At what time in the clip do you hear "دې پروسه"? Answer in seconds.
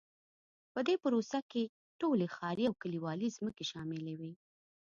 0.87-1.39